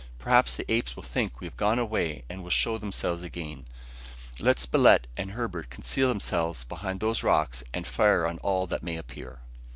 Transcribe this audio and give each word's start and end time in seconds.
"Perhaps 0.17 0.55
the 0.55 0.65
apes 0.67 0.95
will 0.95 1.03
think 1.03 1.39
we 1.39 1.45
have 1.45 1.55
gone 1.55 1.75
quite 1.77 1.83
away 1.83 2.23
and 2.27 2.41
will 2.41 2.49
show 2.49 2.79
themselves 2.79 3.21
again. 3.21 3.67
Let 4.39 4.57
Spilett 4.57 5.05
and 5.15 5.33
Herbert 5.33 5.69
conceal 5.69 6.07
themselves 6.07 6.63
behind 6.63 7.01
those 7.01 7.21
rocks 7.21 7.63
and 7.71 7.85
fire 7.85 8.25
on 8.25 8.39
all 8.39 8.65
that 8.65 8.81
may 8.81 8.97
appear." 8.97 9.41